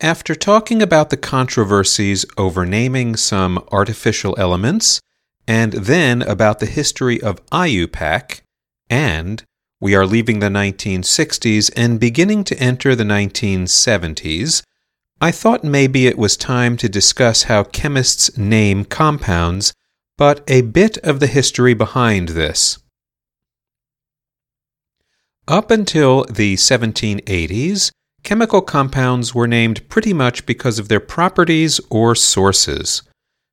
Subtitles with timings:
[0.00, 5.00] After talking about the controversies over naming some artificial elements,
[5.46, 8.40] and then about the history of IUPAC,
[8.90, 9.44] and
[9.80, 14.62] we are leaving the 1960s and beginning to enter the 1970s,
[15.20, 19.72] I thought maybe it was time to discuss how chemists name compounds
[20.16, 22.78] but a bit of the history behind this.
[25.46, 27.90] Up until the 1780s,
[28.22, 33.02] chemical compounds were named pretty much because of their properties or sources.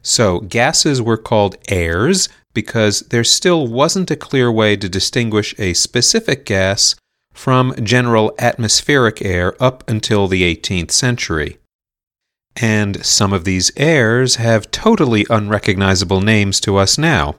[0.02, 5.74] So, gases were called airs because there still wasn't a clear way to distinguish a
[5.74, 6.96] specific gas
[7.34, 11.58] from general atmospheric air up until the 18th century.
[12.56, 17.36] And some of these airs have totally unrecognizable names to us now.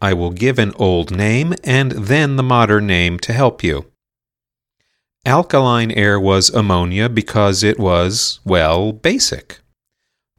[0.00, 3.86] I will give an old name and then the modern name to help you.
[5.24, 9.60] Alkaline air was ammonia because it was, well, basic.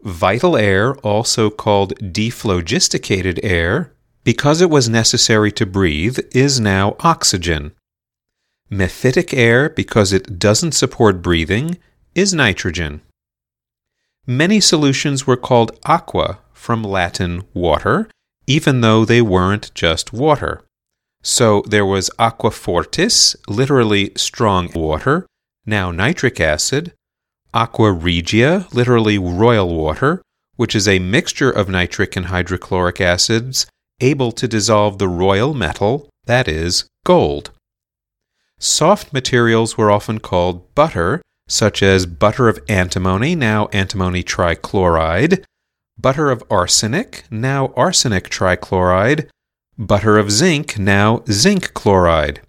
[0.01, 3.93] Vital air, also called dephlogisticated air,
[4.25, 7.71] because it was necessary to breathe, is now oxygen.
[8.69, 11.77] Mephitic air, because it doesn't support breathing,
[12.13, 13.01] is nitrogen.
[14.25, 18.09] Many solutions were called aqua, from Latin water,
[18.47, 20.61] even though they weren't just water.
[21.21, 25.25] So there was aqua fortis, literally strong water,
[25.65, 26.93] now nitric acid,
[27.53, 30.21] aqua regia, literally royal water,
[30.55, 33.65] which is a mixture of nitric and hydrochloric acids
[33.99, 37.51] able to dissolve the royal metal, that is, gold.
[38.57, 45.43] Soft materials were often called butter such as butter of antimony, now antimony trichloride,
[45.97, 49.29] butter of arsenic, now arsenic trichloride,
[49.77, 52.41] butter of zinc, now zinc chloride.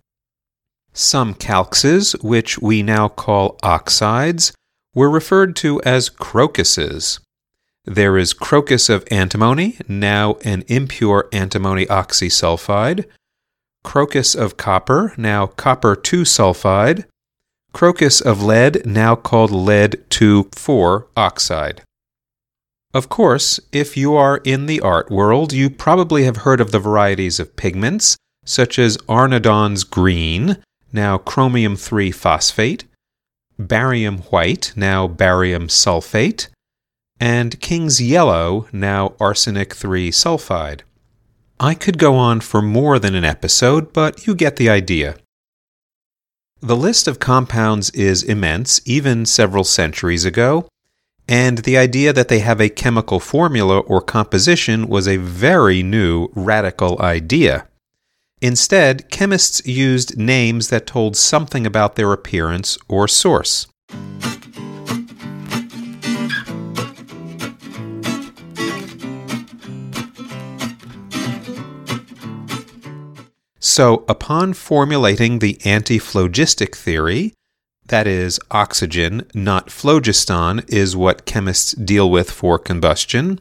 [0.93, 4.53] Some calxes, which we now call oxides,
[4.95, 7.19] were referred to as crocuses.
[7.85, 13.05] There is crocus of antimony, now an impure antimony oxysulfide,
[13.83, 17.05] crocus of copper, now copper 2 sulfide,
[17.75, 21.83] crocus of lead, now called lead 2 4 oxide.
[22.95, 26.79] Of course, if you are in the art world, you probably have heard of the
[26.79, 30.59] varieties of pigments, such as Arnaudon's green,
[30.93, 32.85] now chromium 3 phosphate,
[33.59, 36.47] barium white, now barium sulfate,
[37.19, 40.83] and King's yellow, now arsenic 3 sulfide.
[41.59, 45.17] I could go on for more than an episode, but you get the idea.
[46.65, 50.67] The list of compounds is immense, even several centuries ago,
[51.29, 56.29] and the idea that they have a chemical formula or composition was a very new,
[56.35, 57.69] radical idea.
[58.41, 63.67] Instead, chemists used names that told something about their appearance or source.
[73.67, 77.33] So, upon formulating the antiphlogistic theory,
[77.87, 83.41] that is, oxygen, not phlogiston, is what chemists deal with for combustion,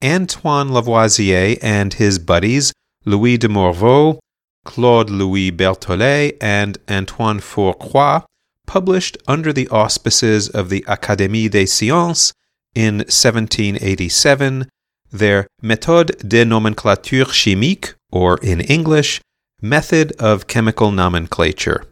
[0.00, 2.72] Antoine Lavoisier and his buddies
[3.04, 4.20] Louis de Morveau,
[4.64, 8.22] Claude Louis Berthollet, and Antoine Fourcroy
[8.64, 12.32] published under the auspices of the Académie des Sciences
[12.76, 14.68] in 1787
[15.10, 19.20] their Méthode de nomenclature chimique, or in English,
[19.60, 21.84] Method of Chemical Nomenclature.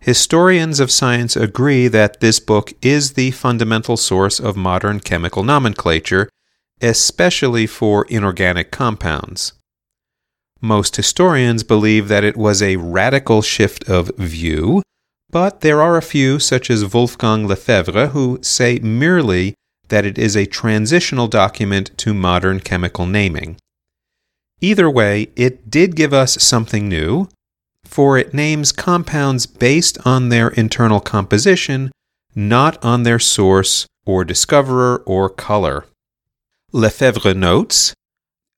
[0.00, 6.28] Historians of science agree that this book is the fundamental source of modern chemical nomenclature,
[6.82, 9.54] especially for inorganic compounds.
[10.60, 14.82] Most historians believe that it was a radical shift of view,
[15.30, 19.54] but there are a few, such as Wolfgang Lefèvre, who say merely
[19.88, 23.56] that it is a transitional document to modern chemical naming.
[24.60, 27.28] Either way, it did give us something new,
[27.84, 31.90] for it names compounds based on their internal composition,
[32.34, 35.86] not on their source or discoverer or color.
[36.72, 37.94] Lefèvre notes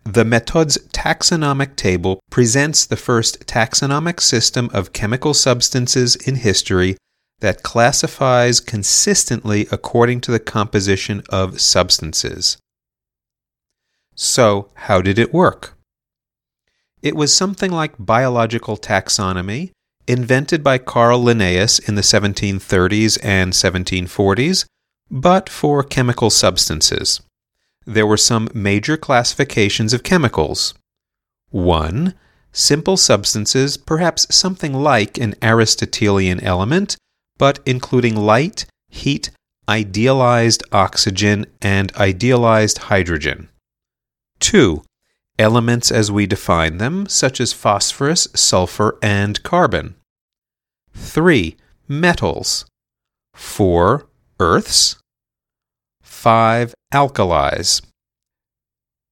[0.05, 6.97] The Methods taxonomic table presents the first taxonomic system of chemical substances in history
[7.41, 12.57] that classifies consistently according to the composition of substances.
[14.15, 15.77] So, how did it work?
[17.03, 19.71] It was something like biological taxonomy,
[20.07, 24.67] invented by Carl Linnaeus in the 1730s and 1740s,
[25.11, 27.21] but for chemical substances.
[27.87, 30.75] There were some major classifications of chemicals.
[31.51, 32.15] 1.
[32.53, 36.97] Simple substances, perhaps something like an Aristotelian element,
[37.39, 39.31] but including light, heat,
[39.69, 43.49] idealized oxygen, and idealized hydrogen.
[44.41, 44.83] 2.
[45.41, 49.95] Elements as we define them, such as phosphorus, sulfur, and carbon.
[50.95, 51.57] 3.
[51.89, 52.67] Metals.
[53.33, 54.07] 4.
[54.39, 54.97] Earths.
[56.03, 56.75] 5.
[56.93, 57.81] Alkalis.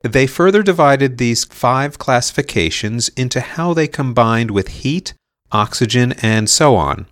[0.03, 5.15] They further divided these five classifications into how they combined with heat,
[5.51, 7.07] oxygen, and so on.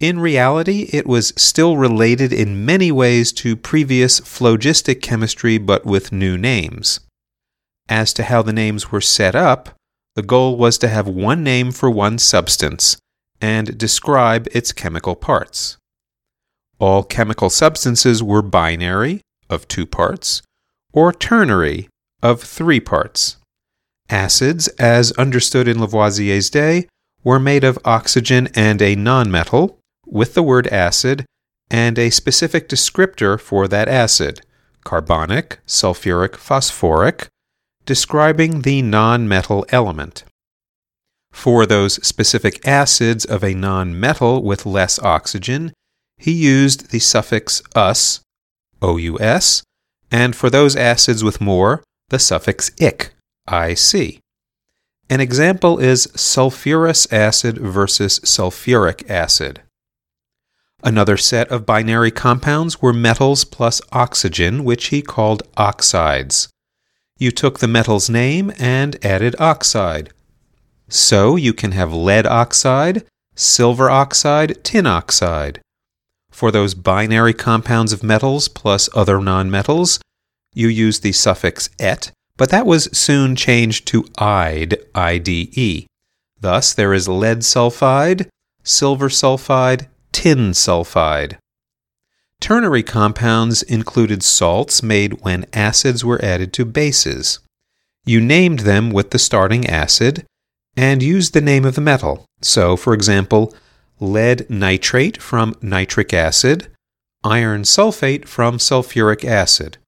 [0.00, 6.10] In reality, it was still related in many ways to previous phlogistic chemistry but with
[6.10, 6.98] new names.
[7.88, 9.70] As to how the names were set up,
[10.14, 12.96] the goal was to have one name for one substance
[13.40, 15.76] and describe its chemical parts.
[16.78, 20.42] All chemical substances were binary, of two parts,
[20.92, 21.88] or ternary,
[22.22, 23.36] of three parts.
[24.08, 26.88] Acids, as understood in Lavoisier's day,
[27.22, 31.24] were made of oxygen and a nonmetal, with the word acid
[31.70, 34.40] and a specific descriptor for that acid
[34.84, 37.26] carbonic, sulfuric, phosphoric,
[37.86, 40.24] describing the nonmetal element.
[41.32, 45.72] For those specific acids of a nonmetal with less oxygen,
[46.18, 48.20] he used the suffix us,
[48.82, 49.62] ous,
[50.10, 53.14] and for those acids with more, the suffix ic,
[53.50, 54.20] ic.
[55.08, 59.62] An example is sulfurous acid versus sulfuric acid.
[60.82, 66.48] Another set of binary compounds were metals plus oxygen, which he called oxides.
[67.18, 70.12] You took the metal's name and added oxide.
[70.88, 73.04] So you can have lead oxide,
[73.34, 75.60] silver oxide, tin oxide.
[76.30, 79.98] For those binary compounds of metals plus other nonmetals,
[80.54, 85.86] you use the suffix et, but that was soon changed to ide, IDE.
[86.38, 88.28] Thus, there is lead sulfide,
[88.62, 91.38] silver sulfide, tin sulfide.
[92.40, 97.40] Ternary compounds included salts made when acids were added to bases.
[98.04, 100.24] You named them with the starting acid
[100.76, 102.24] and used the name of the metal.
[102.42, 103.54] So, for example,
[103.98, 106.68] lead nitrate from nitric acid,
[107.24, 109.78] iron sulfate from sulfuric acid.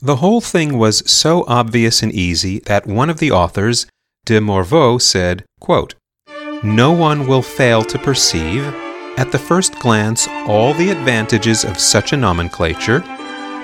[0.00, 3.86] The whole thing was so obvious and easy that one of the authors,
[4.24, 5.94] de Morveau, said, quote,
[6.62, 8.74] No one will fail to perceive
[9.16, 13.00] at the first glance all the advantages of such a nomenclature,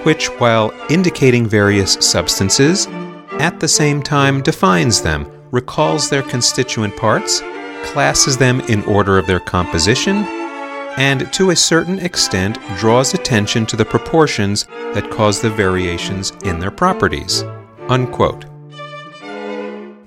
[0.04, 2.86] which, while indicating various substances,
[3.32, 7.40] at the same time defines them, recalls their constituent parts,
[7.84, 10.16] classes them in order of their composition,
[10.96, 16.58] and to a certain extent draws attention to the proportions that cause the variations in
[16.58, 17.42] their properties.
[17.88, 18.44] Unquote.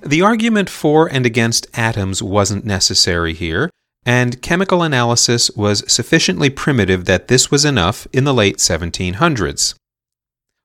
[0.02, 3.70] The argument for and against atoms wasn't necessary here
[4.06, 9.76] and chemical analysis was sufficiently primitive that this was enough in the late 1700s.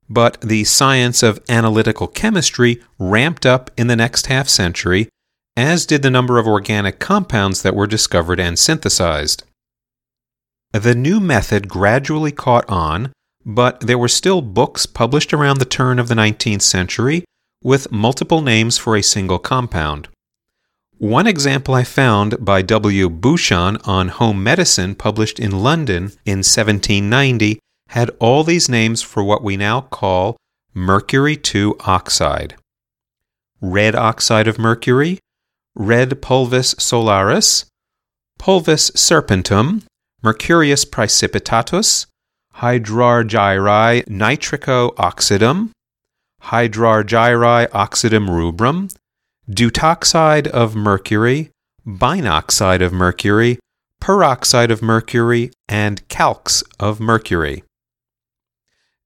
[0.08, 5.08] But the science of analytical chemistry ramped up in the next half century,
[5.56, 9.44] as did the number of organic compounds that were discovered and synthesized.
[10.72, 13.12] The new method gradually caught on,
[13.44, 17.24] but there were still books published around the turn of the 19th century
[17.62, 20.08] with multiple names for a single compound.
[20.98, 23.08] One example I found by W.
[23.08, 29.44] Buchan on home medicine, published in London in 1790, had all these names for what
[29.44, 30.36] we now call
[30.74, 32.56] mercury 2 oxide.
[33.60, 35.20] Red oxide of mercury,
[35.76, 37.66] red pulvis solaris,
[38.36, 39.84] pulvis serpentum,
[40.20, 42.06] mercurius precipitatus,
[42.56, 45.70] hydrargyri nitrico oxidum,
[46.42, 48.90] hydrargyri oxidum rubrum,
[49.50, 51.50] deutoxide of mercury,
[51.86, 53.58] binoxide of mercury,
[54.00, 57.64] peroxide of mercury, and calx of mercury.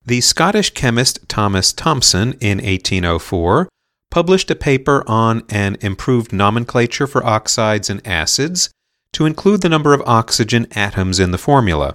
[0.04, 3.68] The Scottish chemist Thomas Thomson in 1804
[4.10, 8.68] published a paper on an improved nomenclature for oxides and acids
[9.12, 11.94] to include the number of oxygen atoms in the formula.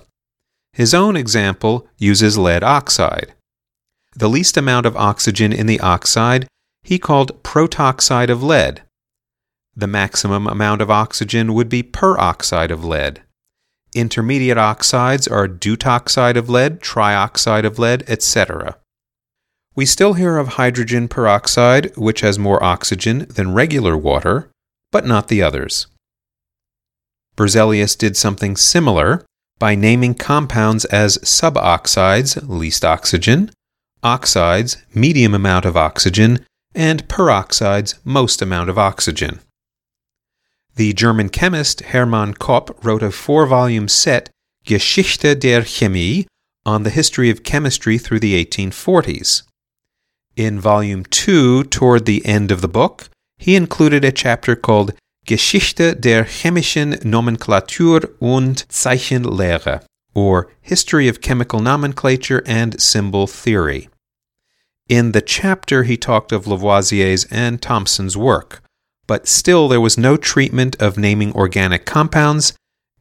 [0.72, 3.34] His own example uses lead oxide.
[4.16, 6.48] the least amount of oxygen in the oxide
[6.84, 8.84] he called protoxide of lead.
[9.76, 13.22] The maximum amount of oxygen would be peroxide of lead.
[13.94, 18.78] Intermediate oxides are deutoxide of lead, trioxide of lead, etc.
[19.76, 24.50] We still hear of hydrogen peroxide, which has more oxygen than regular water,
[24.92, 25.88] but not the others.
[27.36, 29.24] Berzelius did something similar
[29.60, 33.52] by naming compounds as suboxides, least oxygen,
[34.02, 36.46] oxides, medium amount of oxygen,
[36.78, 39.40] and peroxides, most amount of oxygen.
[40.76, 44.30] The German chemist Hermann Kopp wrote a four volume set,
[44.64, 46.28] Geschichte der Chemie,
[46.68, 49.42] on the history of chemistry through the 1840s.
[50.36, 54.94] In Volume 2, toward the end of the book, he included a chapter called
[55.26, 63.90] Geschichte der chemischen Nomenklatur und Zeichenlehre, or History of Chemical Nomenclature and Symbol Theory.
[64.90, 68.62] In the chapter, he talked of Lavoisier's and Thomson's work,
[69.06, 72.54] but still there was no treatment of naming organic compounds,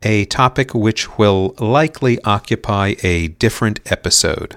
[0.02, 4.56] a topic which will likely occupy a different episode.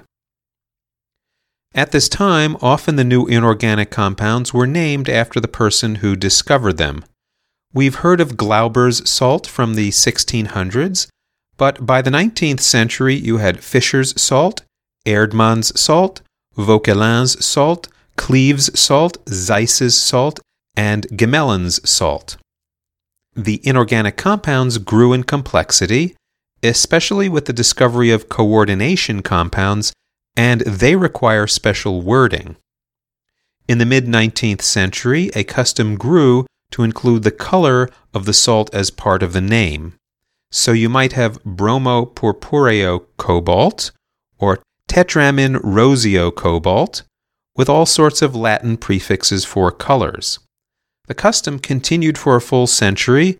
[1.72, 6.78] At this time, often the new inorganic compounds were named after the person who discovered
[6.78, 7.04] them.
[7.72, 11.06] We've heard of Glauber's salt from the 1600s,
[11.56, 14.62] but by the 19th century you had Fischer's salt,
[15.06, 16.22] Erdmann's salt,
[16.56, 20.40] Vauquelin's salt, Cleve's salt, Zeise's salt,
[20.76, 22.36] and Gmelin's salt.
[23.34, 26.16] The inorganic compounds grew in complexity,
[26.62, 29.92] especially with the discovery of coordination compounds
[30.36, 32.56] and they require special wording.
[33.68, 38.72] In the mid 19th century, a custom grew to include the color of the salt
[38.74, 39.94] as part of the name.
[40.50, 43.92] So you might have bromo purpureo cobalt
[44.38, 47.04] or tetramin roseo cobalt
[47.54, 50.40] with all sorts of Latin prefixes for colors.
[51.06, 53.38] The custom continued for a full century,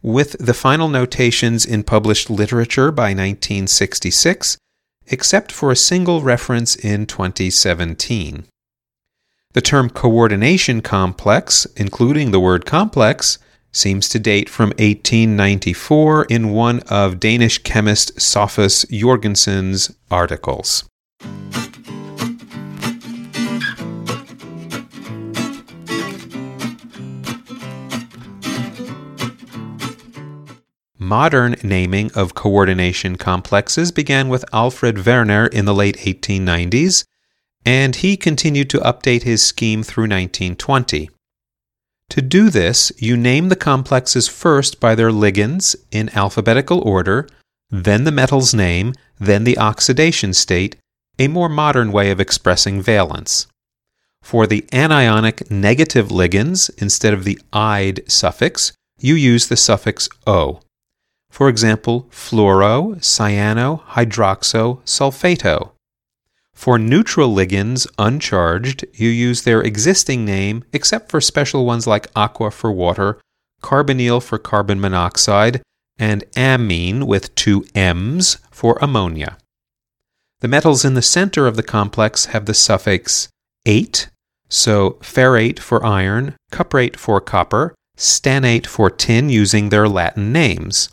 [0.00, 4.56] with the final notations in published literature by 1966
[5.08, 8.44] except for a single reference in 2017.
[9.54, 13.38] The term coordination complex, including the word complex,
[13.72, 20.84] seems to date from 1894 in one of Danish chemist Sophus Jorgensen's articles.
[31.12, 37.04] Modern naming of coordination complexes began with Alfred Werner in the late 1890s,
[37.66, 41.10] and he continued to update his scheme through 1920.
[42.08, 47.28] To do this, you name the complexes first by their ligands in alphabetical order,
[47.70, 50.76] then the metal's name, then the oxidation state,
[51.18, 53.46] a more modern way of expressing valence.
[54.22, 60.60] For the anionic negative ligands, instead of the "-ide" suffix, you use the suffix "-o."
[61.30, 65.72] For example, fluoro, cyano, hydroxo, sulfato.
[66.54, 72.50] For neutral ligands, uncharged, you use their existing name except for special ones like aqua
[72.50, 73.18] for water,
[73.62, 75.62] carbonyl for carbon monoxide,
[75.98, 79.38] and ammine with two M's for ammonia.
[80.42, 83.28] The metals in the center of the complex have the suffix
[83.64, 84.10] ate,
[84.48, 90.88] so ferrate for iron, cuprate for copper, stannate for tin using their Latin names.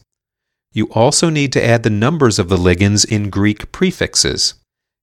[0.71, 4.53] You also need to add the numbers of the ligands in Greek prefixes.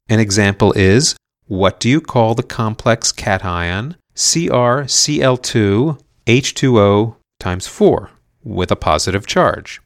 [0.09, 1.17] An example is
[1.49, 8.11] what do you call the complex cation CrCl2 H2O times 4
[8.45, 9.81] with a positive charge?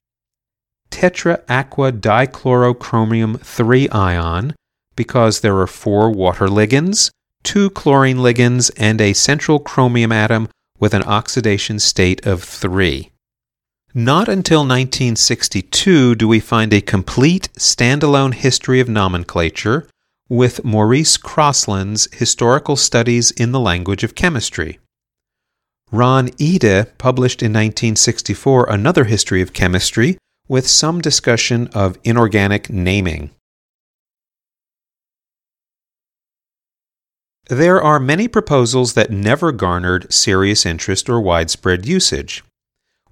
[0.91, 4.55] Tetra aqua dichlorochromium 3 ion
[4.97, 7.11] because there are four water ligands,
[7.43, 13.11] two chlorine ligands, and a central chromium atom with an oxidation state of 3.
[13.95, 19.89] Not until 1962 do we find a complete standalone history of nomenclature
[20.29, 24.79] with Maurice Crosland's Historical Studies in the Language of Chemistry.
[25.93, 30.19] Aaron Ihde published in 1964 another history of chemistry
[30.51, 33.31] with some discussion of inorganic naming.
[37.49, 42.43] There are many proposals that never garnered serious interest or widespread usage.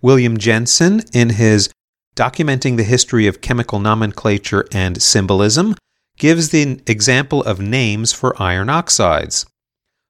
[0.03, 1.71] William Jensen, in his
[2.17, 5.77] Documenting the History of Chemical Nomenclature and Symbolism,
[6.19, 9.47] gives the example of names for iron oxides.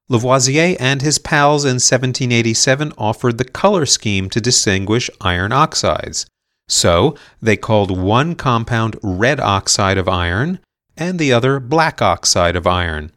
[0.08, 6.24] Lavoisier and his pals in 1787 offered the color scheme to distinguish iron oxides.
[6.68, 10.60] So, they called one compound red oxide of iron
[10.96, 13.12] and the other black oxide of iron.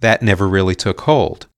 [0.00, 1.48] that never really took hold.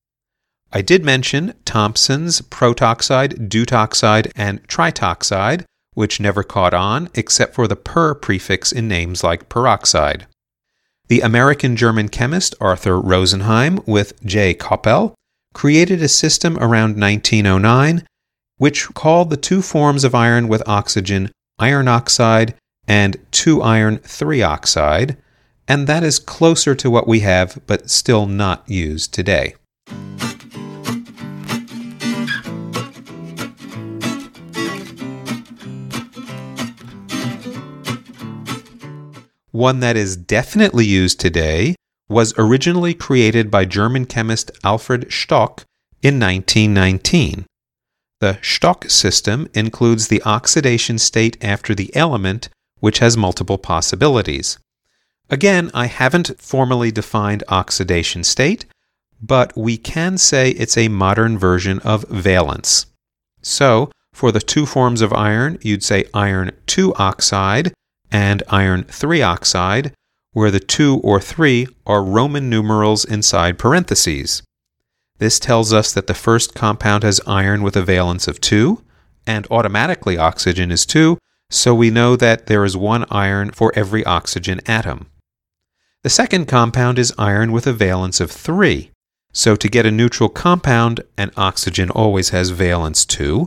[0.72, 5.64] I did mention Thomson's protoxide, deutoxide, and tritoxide,
[5.94, 10.26] which never caught on except for the per prefix in names like peroxide.
[11.08, 14.54] The American German chemist Arthur Rosenheim with J.
[14.54, 15.12] Koppel
[15.52, 18.06] created a system around 1909
[18.60, 22.54] which called the two forms of iron with oxygen iron oxide
[22.86, 25.16] and 2 iron 3 oxide,
[25.66, 29.54] and that is closer to what we have but still not used today.
[39.52, 41.76] One that is definitely used today
[42.10, 45.64] was originally created by German chemist Alfred Stock
[46.02, 47.46] in 1919.
[48.20, 54.58] The Stock system includes the oxidation state after the element, which has multiple possibilities.
[55.30, 58.66] Again, I haven't formally defined oxidation state,
[59.22, 62.86] but we can say it's a modern version of valence.
[63.40, 67.72] So, for the two forms of iron, you'd say iron 2 oxide
[68.10, 69.94] and iron 3 oxide,
[70.32, 74.42] where the 2 or 3 are Roman numerals inside parentheses.
[75.20, 78.82] This tells us that the first compound has iron with a valence of 2,
[79.26, 81.18] and automatically oxygen is 2,
[81.50, 85.08] so we know that there is one iron for every oxygen atom.
[86.02, 88.90] The second compound is iron with a valence of 3.
[89.30, 93.46] So to get a neutral compound, and oxygen always has valence 2,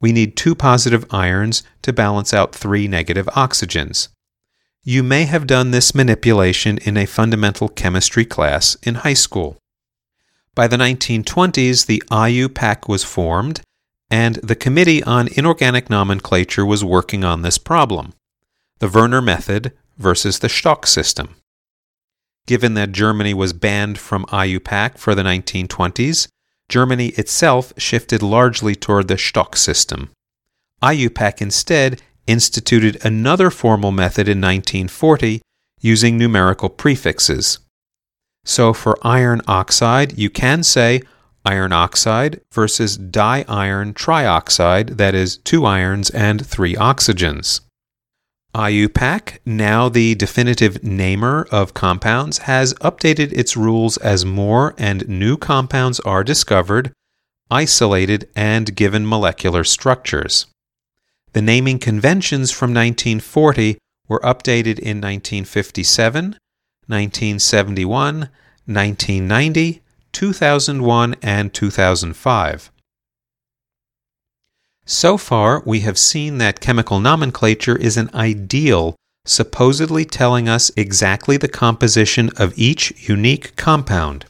[0.00, 4.08] we need two positive irons to balance out three negative oxygens.
[4.82, 9.61] You may have done this manipulation in a fundamental chemistry class in high school.
[10.54, 13.62] By the 1920s, the IUPAC was formed,
[14.10, 18.12] and the Committee on Inorganic Nomenclature was working on this problem
[18.78, 21.36] the Werner method versus the Stock system.
[22.46, 26.26] Given that Germany was banned from IUPAC for the 1920s,
[26.68, 30.10] Germany itself shifted largely toward the Stock system.
[30.82, 35.40] IUPAC instead instituted another formal method in 1940
[35.80, 37.60] using numerical prefixes.
[38.44, 41.02] So for iron oxide, you can say
[41.44, 47.60] iron oxide versus diiron trioxide, that is, two irons and three oxygens.
[48.54, 55.38] IUPAC, now the definitive namer of compounds, has updated its rules as more and new
[55.38, 56.92] compounds are discovered,
[57.50, 60.46] isolated, and given molecular structures.
[61.32, 66.36] The naming conventions from 1940 were updated in 1957,
[66.86, 68.28] 1971,
[68.66, 72.70] 1990, 2001, and 2005.
[74.84, 81.36] So far, we have seen that chemical nomenclature is an ideal, supposedly telling us exactly
[81.36, 84.26] the composition of each unique compound.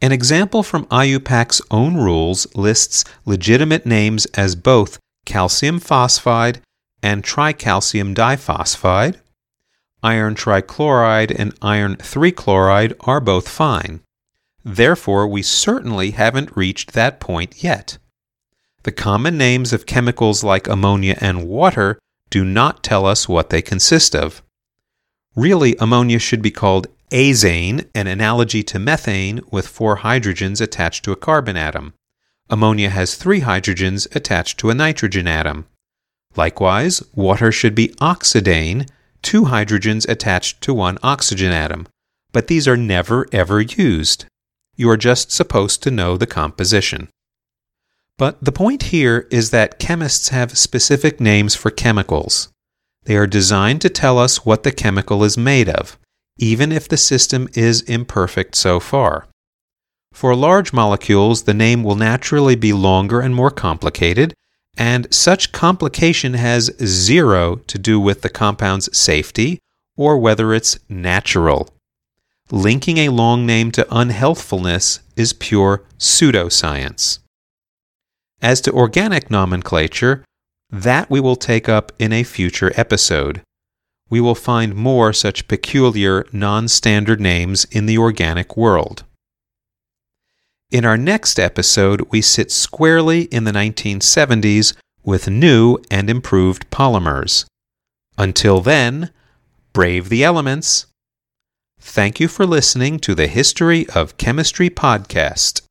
[0.00, 6.60] An example from IUPAC's own rules lists legitimate names as both calcium phosphide
[7.02, 9.20] and tricalcium diphosphide.
[10.02, 14.00] Iron trichloride and iron 3 chloride are both fine.
[14.64, 17.98] Therefore, we certainly haven't reached that point yet.
[18.84, 21.98] The common names of chemicals like ammonia and water
[22.30, 24.42] do not tell us what they consist of.
[25.34, 31.12] Really, ammonia should be called azane, an analogy to methane with four hydrogens attached to
[31.12, 31.94] a carbon atom.
[32.50, 35.66] Ammonia has three hydrogens attached to a nitrogen atom.
[36.36, 38.88] Likewise, water should be oxidane,
[39.22, 41.86] two hydrogens attached to one oxygen atom.
[42.32, 44.26] But these are never ever used.
[44.76, 47.08] You are just supposed to know the composition.
[48.16, 52.48] But the point here is that chemists have specific names for chemicals.
[53.04, 55.98] They are designed to tell us what the chemical is made of,
[56.36, 59.26] even if the system is imperfect so far.
[60.12, 64.34] For large molecules, the name will naturally be longer and more complicated,
[64.78, 69.58] and such complication has zero to do with the compound's safety
[69.96, 71.68] or whether it's natural.
[72.52, 77.18] Linking a long name to unhealthfulness is pure pseudoscience.
[78.40, 80.24] As to organic nomenclature,
[80.70, 83.42] that we will take up in a future episode.
[84.08, 89.04] We will find more such peculiar, non standard names in the organic world.
[90.70, 97.46] In our next episode, we sit squarely in the 1970s with new and improved polymers.
[98.18, 99.10] Until then,
[99.72, 100.84] brave the elements.
[101.80, 105.62] Thank you for listening to the History of Chemistry podcast.